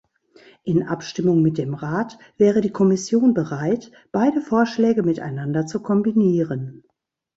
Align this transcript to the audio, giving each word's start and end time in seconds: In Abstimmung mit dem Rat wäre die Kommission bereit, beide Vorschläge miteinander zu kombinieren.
In 0.63 0.81
Abstimmung 0.87 1.43
mit 1.43 1.59
dem 1.59 1.75
Rat 1.75 2.17
wäre 2.37 2.61
die 2.61 2.71
Kommission 2.71 3.35
bereit, 3.35 3.91
beide 4.11 4.41
Vorschläge 4.41 5.03
miteinander 5.03 5.67
zu 5.67 5.79
kombinieren. 5.79 6.83